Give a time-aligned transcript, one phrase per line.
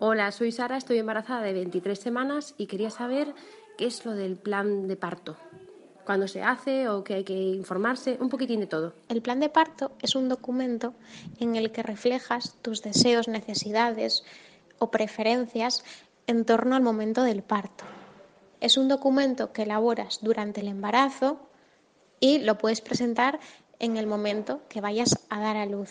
[0.00, 3.34] Hola, soy Sara, estoy embarazada de 23 semanas y quería saber
[3.76, 5.36] qué es lo del plan de parto.
[6.04, 8.16] ¿Cuándo se hace o qué hay que informarse?
[8.20, 8.94] Un poquitín de todo.
[9.08, 10.94] El plan de parto es un documento
[11.40, 14.22] en el que reflejas tus deseos, necesidades
[14.78, 15.82] o preferencias
[16.28, 17.84] en torno al momento del parto.
[18.60, 21.40] Es un documento que elaboras durante el embarazo
[22.20, 23.40] y lo puedes presentar
[23.80, 25.90] en el momento que vayas a dar a luz.